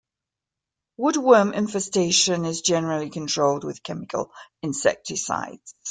Woodworm 0.99 1.53
infestation 1.53 2.43
is 2.45 2.61
generally 2.61 3.11
controlled 3.11 3.63
with 3.63 3.83
chemical 3.83 4.31
insecticides. 4.63 5.75